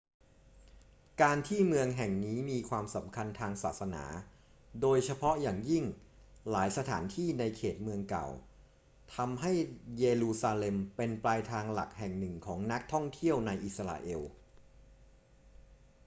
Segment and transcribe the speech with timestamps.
[1.21, 4.03] การที่เมืองแห่งนี้มีความสำคัญทางศาสนา
[4.81, 5.83] โดยเฉพาะอย่างยิ่ง
[6.49, 8.25] หลายสถานที่ในเขตเมืองเก่า
[9.15, 9.51] ทำให้
[9.99, 14.21] เยรูซาเล็มเป็นปลายทางหลักแห่งหนึ่งของนักท่องเที่ยวในอิสราเอล